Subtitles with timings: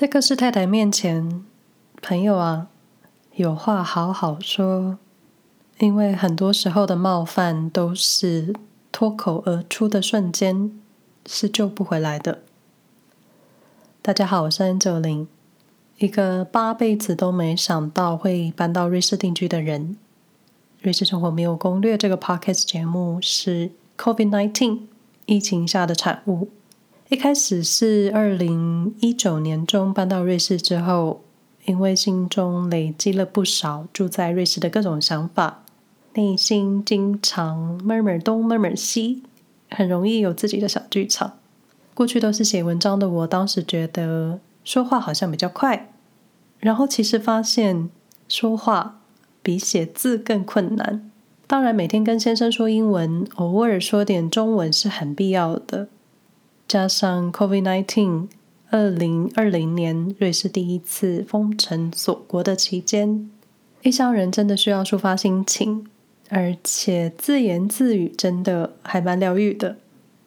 [0.00, 1.44] 在各式太太面前，
[2.00, 2.68] 朋友啊，
[3.34, 4.96] 有话好好说，
[5.78, 8.54] 因为很多时候的冒犯都是
[8.90, 10.80] 脱口而出的瞬间，
[11.26, 12.38] 是救不回来的。
[14.00, 15.28] 大家好，我是 an 九零
[15.98, 19.98] 一个八辈子都没想到会搬到瑞士定居的人。
[20.80, 24.78] 瑞士生活没有攻略这个 Podcast 节目是 COVID-19
[25.26, 26.48] 疫情下的产物。
[27.10, 31.22] 一开始是二零一九年中搬到瑞士之后，
[31.64, 35.64] 因为心中累积了不少住在瑞士的各种想法，
[36.14, 39.24] 内心经常 murmur 东 murmur 西，
[39.70, 41.32] 很容易有自己的小剧场。
[41.94, 45.90] 过去都是写文章的我，当时觉得说话好像比较快，
[46.60, 47.90] 然后其实发现
[48.28, 49.00] 说话
[49.42, 51.10] 比写字更困难。
[51.48, 55.88] 当然，每天跟先生说英文，偶尔说点中文是很必要的。
[56.70, 58.28] 加上 COVID-19，
[58.70, 63.28] 二零二零年瑞士第一次封城锁国的期间，
[63.82, 65.84] 异乡人真的需要抒发心情，
[66.28, 69.78] 而且自言自语真的还蛮疗愈的。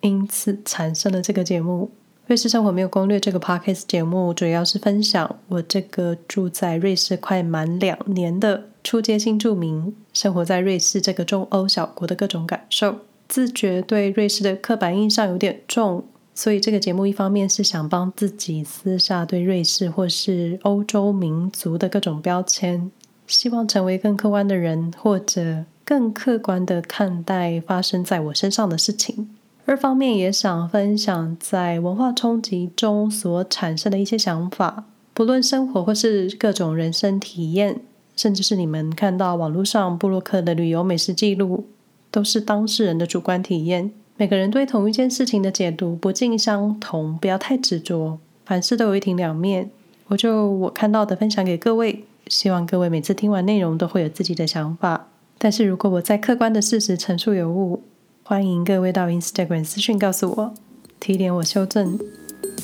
[0.02, 1.90] 因此产生了这个节目
[2.28, 12.98] 《瑞士生活没有攻略》这个 podcast 节目，主要是分享我这个住在瑞士快满两年的初阶新住民，生活在瑞士这个中欧小国的各种感受。
[13.30, 16.04] 自觉对瑞士的刻板印象有点重，
[16.36, 22.92] 所以这个节目一方面是想帮自己撕下对瑞士或是欧洲民族的各种标签，
[23.28, 29.30] 希望成为更客观的人，或者更客观地看待发生在我身上的事情。
[29.66, 37.80] 二方面也想分享在文化冲击中所产生的一些想法，不论生活或是各种人生体验，
[38.16, 41.68] 甚至是你们看到网络上部落客的旅游美食记录，
[42.12, 43.92] 都是当事人的主观体验。
[44.24, 48.18] 每个人对同一件事情的解读不尽相同，不要太执着。
[48.46, 49.70] 凡事都有一体两面，
[50.08, 55.10] 我就我看到的分享给各位，希望各位每次听完内容都会有自己的想法。
[55.38, 57.84] 但是如果我在客观的事实陈述有误，
[58.24, 60.54] 欢迎各位到 Instagram 私讯告诉我，
[61.02, 62.00] 提点我修正，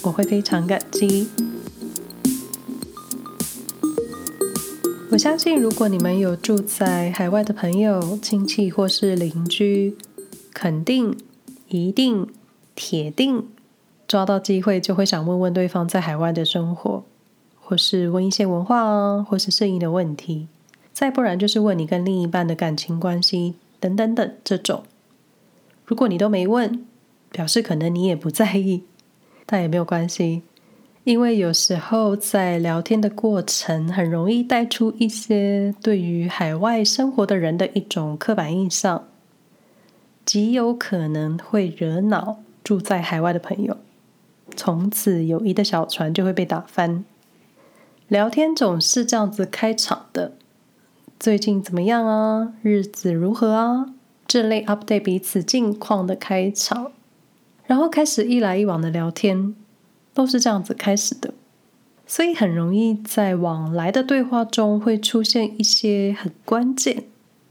[0.03, 1.27] 我会非常感激。
[5.11, 9.97] 我相信，如果你们有住在海外的朋友、亲戚或是邻居，
[10.53, 11.13] 肯定、
[11.69, 12.27] 一定、
[12.75, 13.47] 铁定
[14.07, 17.03] 抓到机会就会想问问对方在海外的生活，
[17.59, 20.47] 或是问一些文化啊，或是适应的问题。
[20.91, 24.83] 再不然就是问你跟另一半的感情关系等等等这种。
[25.85, 26.85] 如果你都没问，
[27.31, 28.83] 表示可能你也不在意，
[29.45, 30.41] 但也没有关系，
[31.03, 39.07] 因为有时候在聊天的过程，很容易带出一些对于海外生活的人的一种刻板印象，
[40.29, 43.75] 极有可能会惹恼住在海外的朋友，
[44.55, 47.03] 从此友谊的小船就会被打翻。
[48.07, 50.33] 聊天总是这样子开场的，
[51.19, 52.53] 最近怎么样啊？
[52.61, 53.95] 日子如何啊？
[54.27, 56.91] 这类 update 彼此近况的开场，
[57.65, 59.55] 然后开始一来一往的聊天，
[60.13, 61.33] 都是这样子开始的，
[62.05, 67.05] 所以很容易在往来的对话中会出现一些很关键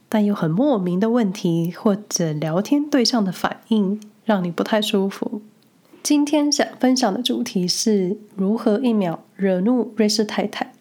[0.08, 5.42] 但又很莫名的问题，或者聊天对象的反应让你不太舒服。
[6.02, 10.72] 今天想分享的主题是如何一秒惹怒瑞士太太。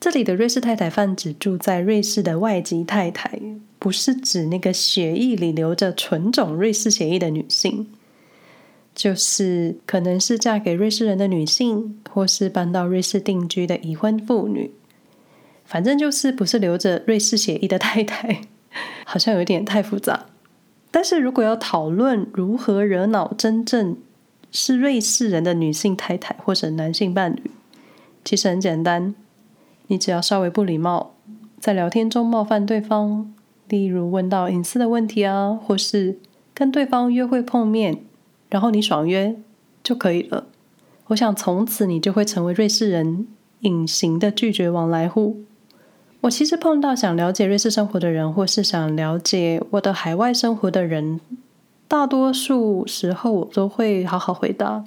[0.00, 3.38] 这里的瑞士太太泛指住在瑞士的外籍太太，
[3.78, 7.86] 不是指那个血液里流着纯种瑞士血液的女性，
[8.94, 14.72] 就是可能是嫁给瑞士人的女性，或是搬到瑞士定居的已婚妇女，
[15.70, 18.40] 反正就是不是留着瑞士血液的太太，
[19.04, 20.26] 好像有点太复杂。
[20.90, 23.96] 但是如果要讨论如何惹恼真正
[24.50, 27.52] 是瑞士人的女性太太或者男性伴侣，
[28.24, 29.14] 其实很简单。
[29.86, 31.14] 你只要稍微不礼貌，
[31.60, 33.32] 在聊天中冒犯对方，
[33.68, 36.18] 例如问到隐私的问题啊，或是
[36.52, 38.02] 跟对方约会碰面，
[38.48, 39.36] 然后你爽约
[39.84, 40.48] 就可以了。
[41.06, 43.28] 我想从此你就会成为瑞士人
[43.60, 45.44] 隐形的拒绝往来户。
[46.22, 51.18] 我其实碰到想了解瑞士生活的人，或是想了解我的海外生活的人，
[51.88, 54.84] 大多数时候我都会好好回答。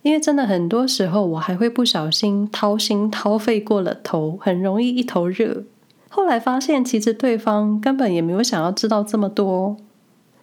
[0.00, 5.64] 因为真的很多时候，我还会不小心掏心掏肺过了头，很容易一头热。
[6.08, 9.76] 后来发现，其实对方根本也没有想要知道这么多，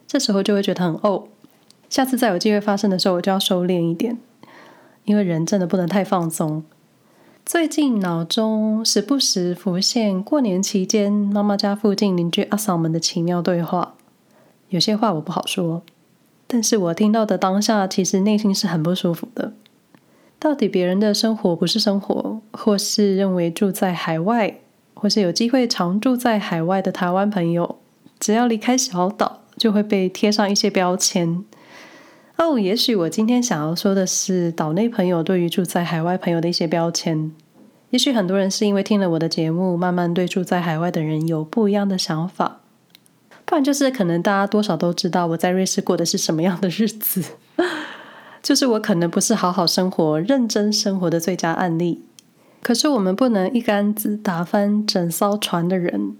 [0.07, 1.25] 这时候就会觉得很哦。
[1.89, 4.17] 下次再有机会发生的时候，我就要收敛一点，
[5.05, 6.63] 因为人真的不能太放松。
[7.51, 13.95] 最近脑中时不时浮现过年期间妈妈家附近邻居阿嫂们的奇妙对话，
[14.67, 15.81] 有些话我不好说。
[16.45, 19.53] 但是我听到的当下，其实内心是很不舒服的。
[20.37, 24.59] 到底别人的生活不是生活，或是认为住在海外，
[24.93, 27.79] 或是有机会常住在海外的台湾朋友，
[28.19, 31.43] 只要离开小岛，就会被贴上一些标签。
[32.41, 37.33] 哦，也许我今天想要说的是，岛内朋友对于住在海外朋友的一些标签。
[37.89, 42.61] 也许很多人是因为听了我的节目，慢慢对住在海外的人有不一样的想法。
[43.43, 47.21] 不然就是可能大家多少都知道我在瑞士过的是什么样的日子。
[48.41, 52.05] 就是我可能不是好好生活、认真生活的最佳案例。
[52.63, 56.15] 可是我们不能一竿子打翻整艘船的人。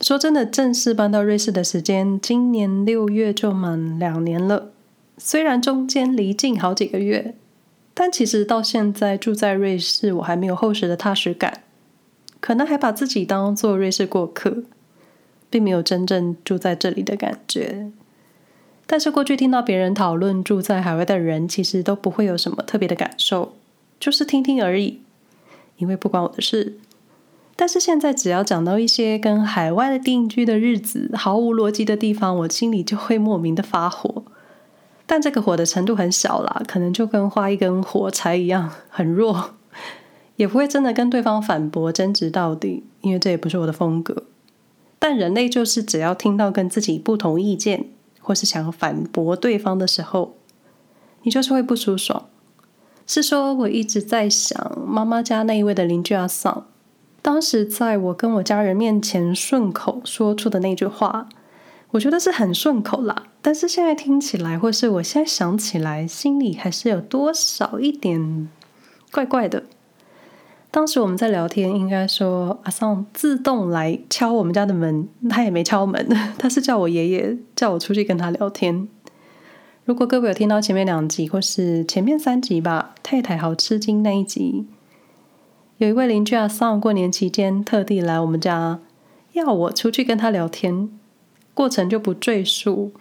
[0.00, 4.70] 说真的，正式搬到瑞士的时间，今年六月就满两年了。
[5.18, 7.34] 虽然中间离境好几个月，
[7.94, 11.62] 但其实到现在住在瑞士，我还没有厚实的踏实感，
[12.40, 14.64] 可能还把自己当做瑞士过客，
[15.48, 17.90] 并没有真正住在这里的感觉。
[18.86, 23.56] 但是过去听到别人讨论住在海外的人，其实都不会有什么特别的感受，
[23.98, 25.00] 就是听听而已，
[25.78, 26.78] 因为不关我的事。
[27.56, 34.22] 但是现在只要讲到一些跟海外的定居的日子毫无逻辑的地方，我心里就会莫名的发火。
[35.08, 39.54] 但这个火的程度很小啦，可能就跟画一根火柴一样，很弱，
[40.34, 44.24] 也不会真的跟对方反驳争执到底，因为这也不是我的风格。
[44.98, 50.36] 但人类就是只要听到跟自己不同意见，或是想要反驳对方的时候，
[51.22, 52.26] 你就是会不舒爽。
[53.06, 56.66] 是说我一直在想妈妈家那一位的邻居阿桑，
[57.22, 61.28] 当时在我跟我家人面前顺口说出的那句话。
[61.96, 68.50] 我觉得是很顺口啦，但是现在听起来，或是我现在想起来，心里还是有多少一点
[69.10, 69.62] 怪怪的。
[70.70, 76.06] 当时我们在聊天，应该说阿桑自动来敲我们家的门，他也没敲门，
[76.38, 78.86] 他是叫我爷爷叫我出去跟他聊天。
[79.86, 84.66] 如果各位有听到前面两集，或是前面三集吧，太太好吃惊那一集，
[85.78, 88.80] 有一位邻居阿桑过年期间特地来我们家，
[89.32, 90.90] 要我出去跟他聊天。
[91.56, 92.92] 过程就不赘述，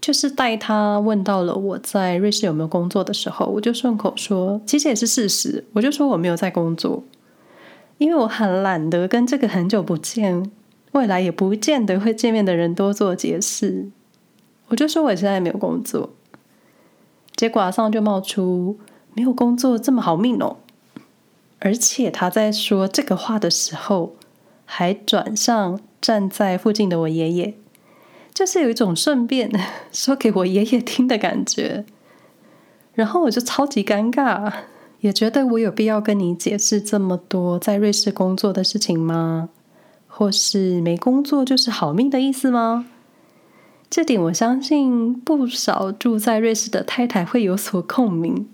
[0.00, 7.04] 就是带他问到了我在瑞士有没有工作的时候，我就顺口说，其实也是事实，我就说我没有在工作，
[7.98, 10.50] 因为我很懒得跟这个很久不见、
[10.90, 13.88] 未来也不见得会见面的人多做解释，
[14.66, 16.10] 我就说我现在没有工作，
[17.36, 18.80] 结果马上就冒出
[19.14, 20.56] 没有工作这么好命哦，
[21.60, 24.16] 而且他在说这个话的时候，
[24.64, 27.54] 还转向站在附近的我爷爷。
[28.32, 29.50] 就是有一种顺便
[29.92, 31.84] 说给我爷爷听的感觉，
[32.94, 34.52] 然后我就超级尴尬，
[35.00, 39.50] 也觉得我有必要跟你解释这么多在瑞士工作的事情吗？
[40.06, 42.86] 或是没工作就是好命的意思吗？
[43.90, 48.48] 这点我相信不少住在瑞士的太太会有所共鸣。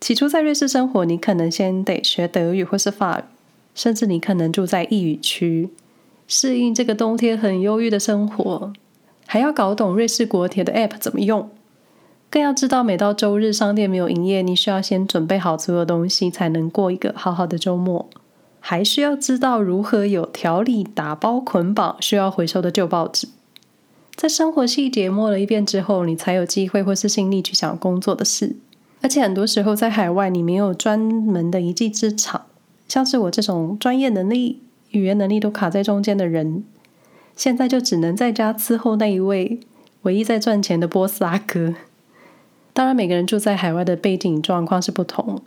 [0.00, 3.22] 起初在瑞士生活，你可能先得学德语或是法语，
[3.74, 5.70] 甚至你可能住在异语区，
[6.32, 8.72] 适应这个冬天很忧郁的生活。
[9.26, 11.50] 还要搞懂瑞士国铁的 App 怎么用，
[12.30, 18.08] 更要知道每到周日商店没有营业，你需要先准备好所有东西，才能过一个好好的周末。
[18.60, 23.28] 还需要知道如何有条理打包捆绑需要回收的旧报纸。
[24.14, 28.54] 在生活细节摸了一遍之后，你才有机会或是心力去想工作的事。
[29.00, 32.46] 而且很多时候在海外，你没有专门的一技之长，
[32.86, 36.64] 像是我这种专业能力、语言能力都卡在中间的人。
[37.36, 39.60] 现在就只能在家伺候那一位
[40.02, 41.74] 唯一在赚钱的波斯阿哥。
[42.72, 45.40] 当然，每个人住在海外的背景状况是不同，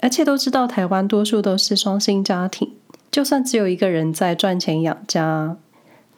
[0.00, 2.72] 而且都知道台湾多数都是双薪家庭，
[3.10, 5.56] 就算只有一个人在赚钱养家，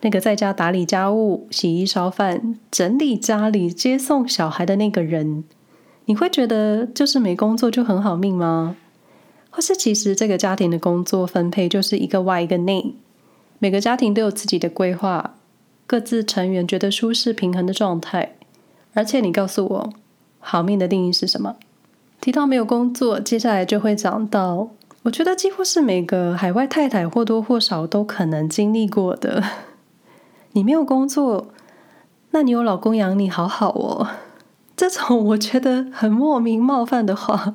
[0.00, 5.45] 那个在家打理家务、洗衣烧饭、整理家里、接送小孩的那个人，
[6.06, 8.76] 你会觉得就是没工作就很好命吗？
[9.57, 12.95] 或是其实这个家庭的工作分配就是一个外一个内？
[13.59, 15.35] 每个家庭都有自己的规划，
[15.87, 18.37] 各自成员觉得舒适平衡的状态。
[18.93, 19.93] 而且你告诉我，
[20.41, 21.57] 好命的定义是什么？
[22.21, 24.69] 提到没有工作，接下来就会讲到，
[25.05, 29.43] 我觉得几乎是每个海外太太或多或少都可能经历过的。
[30.53, 31.49] 你没有工作，
[32.33, 34.07] 那你有老公养你，好好哦。
[34.77, 37.55] 这种我觉得很莫名冒犯的话，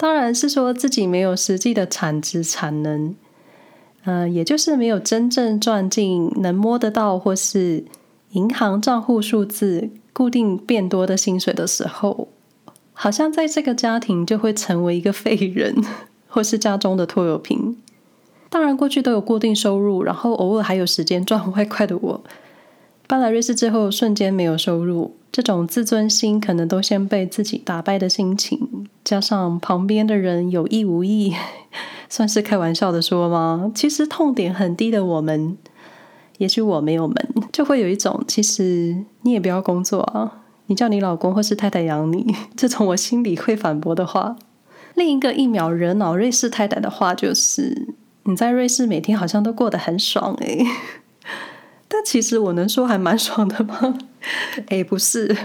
[0.00, 3.14] 当然是说自己没有实际的产值产能。
[4.04, 7.84] 呃，也就是没有真正赚进能摸得到或是
[8.30, 12.28] 银行账户数字固定变多的薪水的时候，
[12.94, 15.84] 好像在这个家庭就会成为一个废人，
[16.28, 17.76] 或是家中的拖油瓶。
[18.48, 22.24] 当然，过去都有固定收入，然后偶尔还有时间赚外快的我，
[23.10, 31.34] 搬来瑞士之后，瞬间没有收入，这种自尊心可能都先被自己打败的心情，加上旁边的人有意无意，
[32.08, 33.72] 算是开玩笑的说吗？
[33.74, 35.58] 其实痛点很低的我们，
[36.38, 44.36] 也许我没有门，就会有一种其实你也不要工作啊，你叫你老公或是太太养你， 这种我心里会反驳的话。
[44.94, 47.88] 另一个一秒惹恼瑞士太太的话就是：
[48.22, 50.64] 你在瑞士每天好像都过得很爽诶。
[52.04, 53.98] 其实我能说还蛮爽的吗？
[54.68, 55.36] 诶，不是，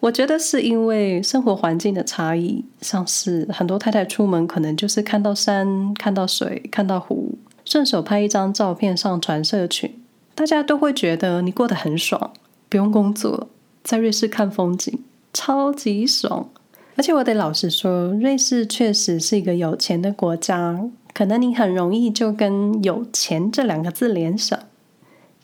[0.00, 10.00] 我觉得是因为生活环境的差异，像是很多太太出门可能就是看到山、看到水、看到湖，顺手拍一张照片上传社群，
[10.34, 12.32] 大家都会觉得你过得很爽，
[12.68, 13.48] 不用工作，
[13.82, 15.00] 在瑞士看风景，
[15.32, 16.48] 超级爽。
[16.96, 20.80] 而且我得老实说，瑞士确实是一个有钱的国家，
[21.14, 24.58] 可能你很容易就跟“有钱”这两个字联想。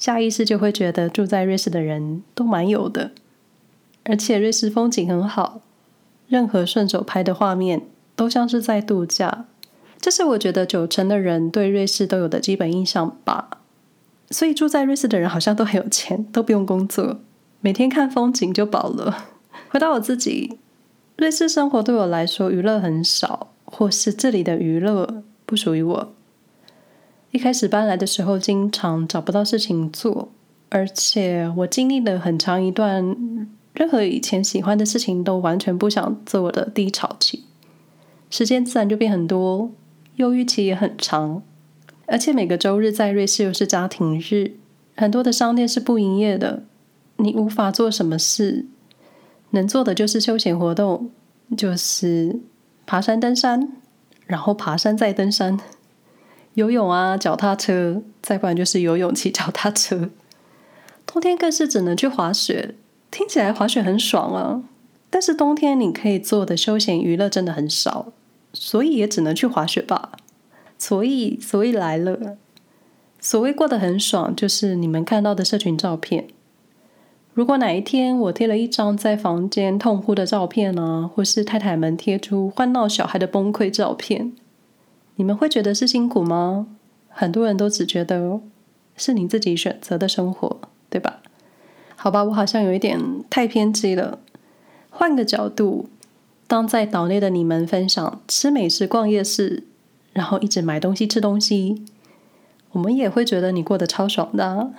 [0.05, 3.13] 下意识就会觉得住在瑞士的人都蛮有的，
[4.03, 5.63] 而且瑞士风景很好，
[6.29, 9.47] 任何顺手拍的画面都像是在度假。
[9.99, 13.49] 这是我觉得九成的人对瑞士都有的基本印象吧。
[14.29, 17.21] 所以住在瑞士的人好像都很有钱，都不用工作，
[17.63, 19.29] 每天看风景就饱了。
[19.73, 20.59] 回到我自己，
[21.17, 26.13] 瑞士生活对我来说娱乐很少，或是这里的娱乐不属于我。
[27.35, 30.29] 一开始搬来的时候，经常找不到事情做，
[30.69, 33.05] 而且我经历了很长一段，
[33.73, 37.43] 任何以前喜欢的事情都完全不想做的低潮期，
[38.31, 39.69] 时间自然就变很多，
[40.15, 41.43] 忧郁期也很长，
[42.07, 44.53] 而且每个周日在瑞士又是家庭日，
[44.95, 46.63] 很多的商店是不营业的，
[47.17, 48.67] 你无法做什么事，
[49.51, 51.11] 能做的就是休闲活动，
[51.57, 52.39] 就是
[52.87, 53.73] 爬山登山，
[54.25, 55.59] 然后爬山再登山。
[56.55, 60.11] 游泳啊，脚踏车，再不然就是游泳骑脚踏车。
[61.07, 62.75] 冬天更是只能去滑雪，
[63.11, 64.63] 听起来滑雪很爽啊。
[65.11, 68.13] 但是冬天你可以做的休闲娱乐真的很少，
[68.53, 70.13] 所以也只能去滑雪吧。
[70.77, 72.37] 所以，所以来了。
[73.21, 76.27] 所谓过得很爽，就是你们看到的社群照片。
[77.33, 84.33] 如果哪一天我贴了一张在房间痛哭的照片呢、啊，或是太太们贴出欢闹小孩的崩溃照片。
[85.17, 86.67] 你们会觉得是辛苦吗？
[87.09, 88.41] 很多人都只觉得
[88.97, 91.21] 是你自己选择的生活，对吧？
[91.97, 94.19] 好吧，我好像有一点太偏激了。
[94.91, 95.89] 换个角度，
[96.47, 99.65] 当在岛内的你们分享吃美食、逛夜市，
[100.13, 101.85] 然后一直买东西、吃东西，
[102.73, 104.73] 我们也会觉得你过得超爽的。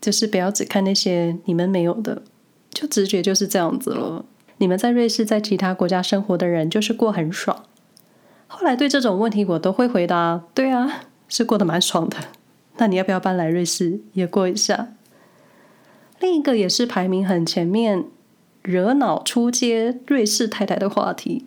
[0.00, 2.22] 就是不要只看那些你们没有的，
[2.70, 4.24] 就直觉就是这样子了。
[4.58, 7.64] 你们在瑞士、在其他国家生活的人，就是过很爽。
[8.54, 12.18] 后来对这种问题，我都会回答：对啊，是过得蛮爽的。
[12.76, 14.88] 那你要不要搬来瑞士也过一下？
[16.20, 18.04] 另一个也是排名很前面，
[18.60, 21.46] 惹恼出街瑞士太太的话题，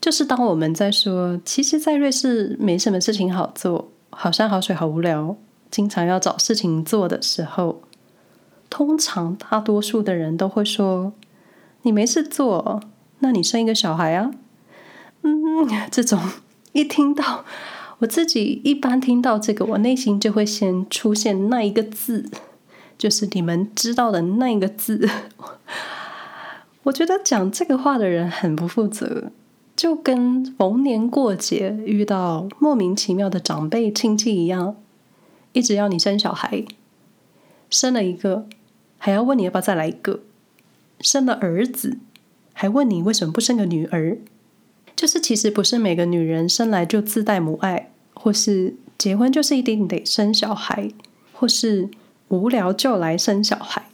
[0.00, 5.36] 就是当我们在说，其实，在瑞士没什么事情好做，好山好水好无聊，
[5.70, 7.82] 经常要找事情做的时候，
[8.70, 11.12] 通常大多数的人都会说：
[11.82, 12.80] 你没事做，
[13.18, 14.30] 那你生一个小孩啊。
[15.26, 16.20] 嗯， 这种
[16.72, 17.44] 一听到
[17.98, 22.30] 我自己一般听到这个，我内心就会先出现那一个字，
[22.96, 25.08] 就是你们知道的那一个字。
[26.84, 29.32] 我觉得讲这个话的人很不负责，
[29.74, 34.76] 就跟逢年过节遇到莫名其妙的长辈亲戚一样，
[35.52, 36.64] 一直要你生小孩，
[37.68, 38.46] 生了一个
[38.98, 40.20] 还要问你要不要再来一个，
[41.00, 41.98] 生了儿子
[42.52, 44.18] 还问你为什么不生个女儿。
[44.96, 50.90] 就是其实不是每个女人生来就自带母爱，或是结婚就是一定得生小孩，
[51.34, 51.90] 或是
[52.28, 53.90] 无聊就来生小孩。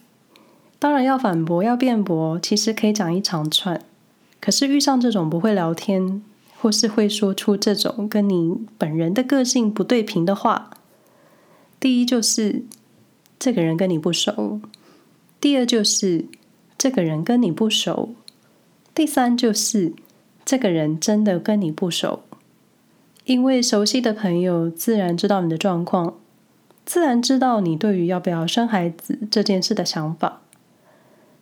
[0.79, 3.85] 当然要反驳要辩驳，其实可以讲一长串。
[4.41, 6.23] 可是遇上这种不会聊天，
[6.57, 10.71] 或是会说出这种跟你本人的个性不对频的话，
[11.81, 12.63] 第一就是
[13.41, 14.61] 这个人跟你不熟，
[15.41, 16.27] 第二就是
[16.79, 18.15] 这个人跟你不熟，
[18.95, 19.95] 第三就是。
[20.45, 22.23] 这个人真的跟你不熟，
[23.25, 26.19] 因为熟悉的朋友自然知道你的状况，
[26.85, 30.43] 自然知道你对于要不要生孩子这件事的想法，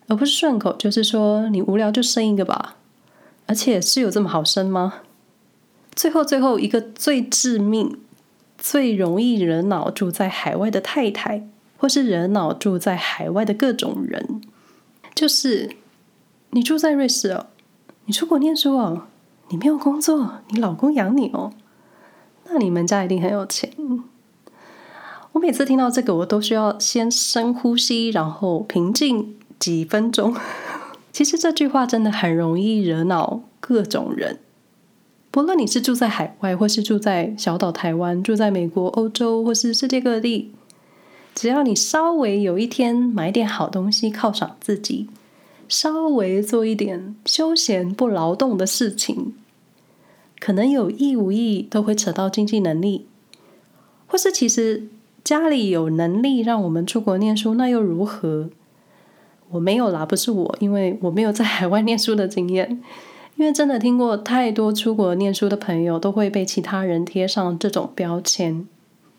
[0.07, 2.76] 而不是顺口就是说你无聊就生一个吧，
[3.47, 5.02] 而且是有这么好生吗？
[5.95, 7.99] 最后最后一个最致命、
[8.59, 14.40] 最容易惹恼住在海外的太太，或是惹恼住在海外的各种人，
[15.14, 15.71] 就是
[16.50, 17.47] 你住在瑞士哦。
[18.10, 19.02] 你出国念书哦，
[19.50, 21.52] 你没有工作，你老公养你哦，
[22.48, 23.70] 那你们家一定很有钱。
[25.30, 30.34] 我每次听到这个，我都需要先深呼吸，然后平静几分钟。
[31.14, 34.40] 其实这句话真的很容易惹恼各种人，
[35.30, 40.50] 不论你是住在海外，或是住在小岛台湾，住在美国、欧洲，或是世界各地，
[41.32, 45.08] 只要你稍微有一天买点好东西犒赏自己，
[45.70, 49.32] 稍微做一点休闲不劳动的事情，
[50.40, 53.06] 可能有意无意都会扯到经济能力，
[54.08, 54.88] 或是其实
[55.22, 58.50] 家里有能力让我们出国念书，那又如何？
[59.50, 62.82] 我没有啦，不是我，因为我没有在海外念书的经验。
[63.36, 68.66] 因为真的听过太多出国念书的朋友都会被其他人贴上这种标签，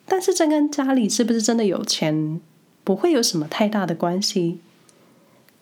[0.06, 2.40] 但是这跟家里是不是真的有钱
[2.84, 4.60] 不会有什么太大的关系。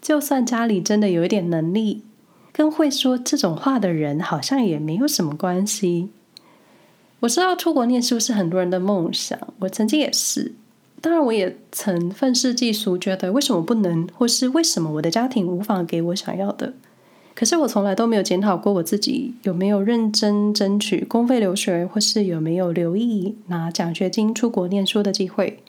[0.02, 2.04] 就算家里真的有一点能力，
[2.52, 6.10] 跟会说这种话的人好像也没有什么关系。
[7.22, 10.54] 我知道出国念书是很多人的梦想，我曾经也是。
[11.02, 16.74] 当然，我也曾愤世嫉俗，觉得为什么不能，或是为什么我的家庭无法给我想要的。
[17.36, 25.60] 可是我从来都没有检讨过我自己有没有认真争取公费留学，或是有没有留意拿奖学金出国念书的机会。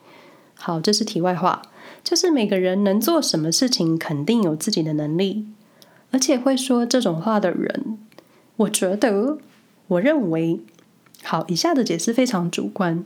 [0.62, 1.62] 好，这是题外话。
[2.04, 5.46] 就是每个人能做什么事情，肯定有自己的能力，
[6.10, 7.98] 而且会说这种话的人，
[8.56, 9.38] 我觉得，
[9.88, 10.60] 我认为，
[11.22, 13.04] 好，以下的解释非常主观。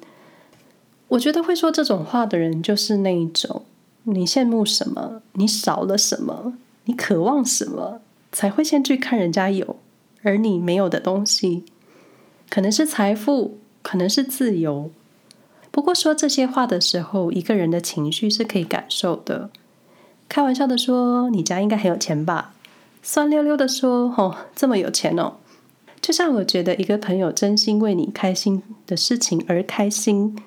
[1.08, 3.64] 我觉得会说这种话的人，就是那一种，
[4.04, 8.00] 你羡慕什么，你少了什么，你渴望什么，
[8.32, 9.76] 才会先去看人家有，
[10.22, 11.64] 而你没有的东西，
[12.48, 14.90] 可能是财富，可能是自由。
[15.74, 19.50] 不过说这些话的时候，一个人的情绪是可以感受的。
[20.28, 22.54] 开玩笑的说：“你家应该很有钱吧？”
[23.02, 25.32] 酸溜溜的说：“哦，这么有钱哦。”
[26.00, 30.38] 就像我觉得一个朋友真心为你开心的事情而开心，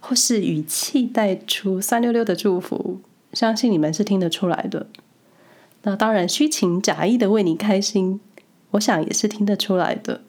[0.00, 3.00] 或是语气带出酸溜溜的祝福，
[3.32, 4.86] 相信你们是听得出来的。
[5.84, 8.20] 那当然，虚情假意的为你开心，
[8.72, 10.20] 我想也是听得出来的。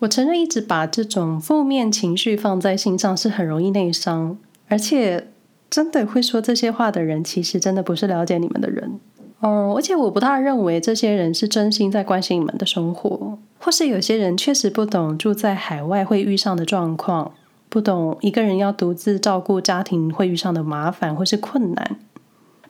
[0.00, 5.28] 我承认，一直把这种负面情绪放在心上是很容易内伤，而且
[5.68, 8.98] 真的会说这些话的人，其实真的不是了解你们的人。
[9.42, 17.32] 嗯，而且我不大认为这些人是真心在关心你们的生活，或是有些人确实不懂住在海外会遇上的状况，
[17.68, 21.98] 不懂一个人要独自照顾家庭会遇上的麻烦或是困难，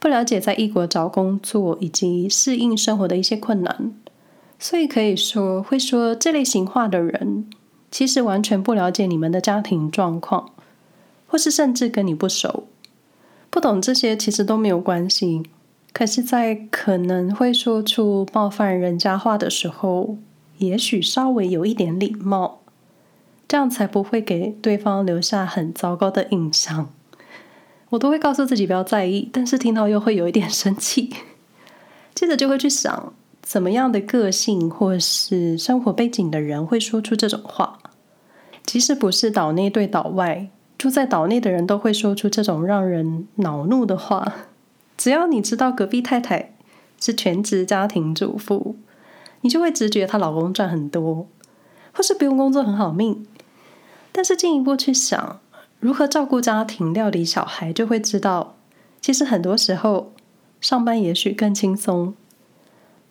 [0.00, 3.92] 不了解在异国找工作以及适应生活的一些困难。
[4.62, 7.46] 所以可以说，会说这类型话的人，
[7.90, 10.50] 其实完全不了解你们的家庭状况，
[11.26, 12.68] 或是甚至跟你不熟，
[13.48, 15.44] 不懂这些其实都没有关系。
[15.94, 20.18] 可是，在可能会说出冒犯人家话的时候，
[20.58, 22.60] 也许稍微有一点礼貌，
[23.48, 26.92] 这样才不会给对方留下很糟糕的印象。
[27.88, 31.10] 我都会告诉自己不要在意，但是听到又会有一点生气，
[32.14, 33.14] 接着就会去想。
[33.50, 37.80] 怎么样的个性或是生活背景的人会说出这种话？
[38.64, 44.34] 即使不是岛内对岛外，住在岛内的人都会说出这种让人恼怒的话。
[44.96, 46.54] 只要你知道隔壁太太
[47.00, 48.76] 是全职家庭主妇，
[49.40, 51.26] 你就会直觉她老公赚很多，
[51.92, 53.26] 或是不用工作很好命。
[54.12, 55.40] 但是进一步去想，
[55.80, 58.54] 如何照顾家庭、料理小孩，就会知道，
[59.00, 60.12] 其实很多时候
[60.60, 62.14] 上班也许更轻松。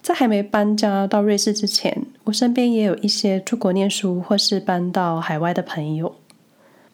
[0.02, 6.16] 在还没搬家到瑞士之前，我身边也有一些出国念书或是搬到海外的朋友，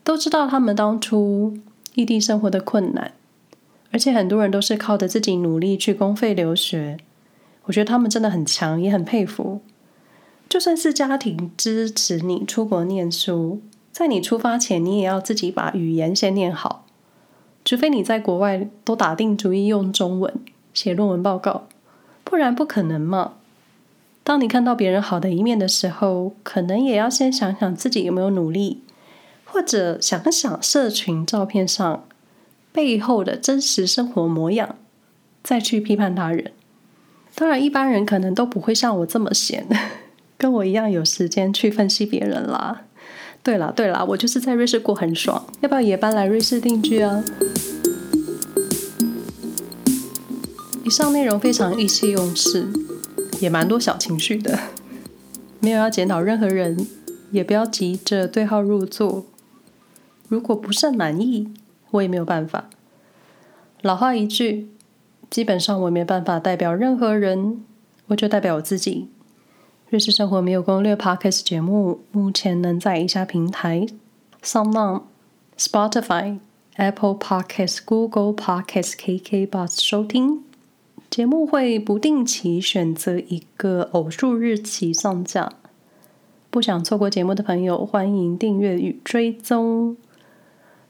[0.04, 1.58] 都知道他们当初
[1.94, 3.14] 异地生活的困难，
[3.92, 6.98] 而且很多人都是靠着自己努力去公费留学。
[7.66, 9.62] 我觉得他们真的很强，也很佩服。
[10.50, 16.86] 就算是家庭支持你出国念书，在你出发前，你也要自己把语言先念好，
[17.64, 20.34] 除非你在国外都打定主意用中文
[20.74, 21.68] 写论文报告。
[22.26, 23.36] 不然不可能嘛。
[24.26, 28.82] 当你看到别人好的一面的时候，可能也要先想想自己有没有努力，
[29.46, 32.04] 或者想想社群照片上
[32.74, 34.76] 背后的真实生活模样，
[35.44, 36.52] 再去批判他人。
[37.36, 39.68] 当然，一般人可能都不会像我这么闲，
[40.38, 42.82] 跟我一样有时间去分析别人啦。
[43.44, 47.24] 对啦对啦，我就是在瑞士过很爽，要不要也搬来瑞士定居啊？
[50.86, 52.68] 以上内容非常意气用事，
[53.42, 54.60] 也蛮多小情绪的。
[55.60, 56.86] 没有要检讨任何人，
[57.32, 59.26] 也不要急着对号入座。
[60.28, 61.52] 如果不甚满意，
[61.90, 62.70] 我也没有办法。
[63.82, 64.70] 老话一句，
[65.32, 67.66] 基本上我没办法代表任何人，
[68.10, 69.10] 我就代表我自己。
[69.90, 73.88] 瑞士生活没有攻略 Podcast 节目，目前能在以下平台
[74.44, 75.02] ：SoundOn、
[75.58, 76.38] Spotify、
[76.76, 80.44] Apple Podcast、Google Podcast、KKBOX 收听。
[81.16, 85.50] 节目会不定期选择一个偶数日期上架。
[86.50, 89.96] 不想错过节目的朋友，欢迎订阅与追踪。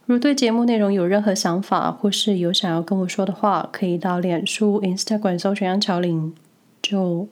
[0.07, 6.33] 如对节目内容有任何想法，或是有想要跟我说的话，可以到脸书、Instagram 搜寻杨乔琳，
[6.81, 7.27] 就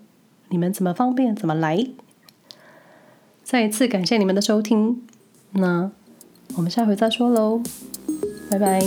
[0.50, 1.88] 你们怎么方便怎么来。
[3.44, 5.02] 再一次感谢你们的收听，
[5.54, 5.90] 那
[6.56, 7.60] 我们下回再说喽，
[8.52, 8.80] 拜拜。